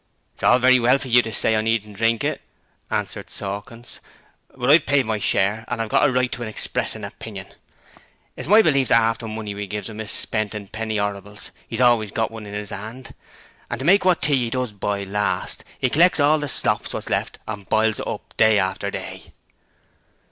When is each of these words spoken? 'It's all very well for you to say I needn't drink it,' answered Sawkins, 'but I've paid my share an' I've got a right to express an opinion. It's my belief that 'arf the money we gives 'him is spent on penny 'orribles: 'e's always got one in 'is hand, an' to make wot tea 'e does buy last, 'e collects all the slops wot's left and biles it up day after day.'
'It's 0.33 0.41
all 0.41 0.57
very 0.57 0.79
well 0.79 0.97
for 0.97 1.09
you 1.09 1.21
to 1.21 1.31
say 1.31 1.55
I 1.55 1.61
needn't 1.61 1.95
drink 1.97 2.23
it,' 2.23 2.41
answered 2.89 3.29
Sawkins, 3.29 3.99
'but 4.57 4.67
I've 4.67 4.87
paid 4.87 5.05
my 5.05 5.19
share 5.19 5.63
an' 5.67 5.79
I've 5.79 5.89
got 5.89 6.09
a 6.09 6.11
right 6.11 6.31
to 6.31 6.41
express 6.41 6.95
an 6.95 7.03
opinion. 7.03 7.45
It's 8.35 8.47
my 8.47 8.63
belief 8.63 8.87
that 8.87 8.99
'arf 8.99 9.19
the 9.19 9.27
money 9.27 9.53
we 9.53 9.67
gives 9.67 9.89
'him 9.91 9.99
is 9.99 10.09
spent 10.09 10.55
on 10.55 10.69
penny 10.69 10.99
'orribles: 10.99 11.51
'e's 11.69 11.81
always 11.81 12.09
got 12.09 12.31
one 12.31 12.47
in 12.47 12.55
'is 12.55 12.71
hand, 12.71 13.13
an' 13.69 13.77
to 13.77 13.85
make 13.85 14.03
wot 14.03 14.23
tea 14.23 14.33
'e 14.33 14.49
does 14.49 14.71
buy 14.71 15.03
last, 15.03 15.63
'e 15.81 15.89
collects 15.91 16.19
all 16.19 16.39
the 16.39 16.47
slops 16.47 16.95
wot's 16.95 17.11
left 17.11 17.37
and 17.47 17.69
biles 17.69 17.99
it 17.99 18.07
up 18.07 18.35
day 18.37 18.57
after 18.57 18.89
day.' 18.89 19.31